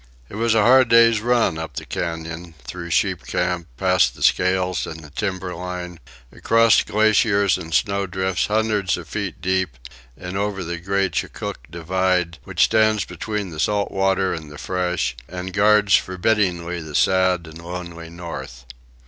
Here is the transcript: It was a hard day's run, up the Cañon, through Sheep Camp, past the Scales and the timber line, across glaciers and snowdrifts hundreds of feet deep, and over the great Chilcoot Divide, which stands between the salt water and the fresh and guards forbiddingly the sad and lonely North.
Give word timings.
It 0.29 0.35
was 0.35 0.55
a 0.55 0.63
hard 0.63 0.87
day's 0.89 1.21
run, 1.21 1.59
up 1.59 1.75
the 1.75 1.85
Cañon, 1.85 2.55
through 2.65 2.89
Sheep 2.89 3.27
Camp, 3.27 3.67
past 3.77 4.15
the 4.15 4.23
Scales 4.23 4.87
and 4.87 5.01
the 5.03 5.11
timber 5.11 5.53
line, 5.53 5.99
across 6.31 6.81
glaciers 6.81 7.55
and 7.55 7.71
snowdrifts 7.71 8.47
hundreds 8.47 8.97
of 8.97 9.07
feet 9.07 9.41
deep, 9.41 9.77
and 10.17 10.35
over 10.35 10.63
the 10.63 10.79
great 10.79 11.11
Chilcoot 11.13 11.57
Divide, 11.69 12.39
which 12.45 12.63
stands 12.63 13.05
between 13.05 13.51
the 13.51 13.59
salt 13.59 13.91
water 13.91 14.33
and 14.33 14.51
the 14.51 14.57
fresh 14.57 15.15
and 15.29 15.53
guards 15.53 15.93
forbiddingly 15.93 16.81
the 16.81 16.95
sad 16.95 17.45
and 17.45 17.63
lonely 17.63 18.09
North. 18.09 18.65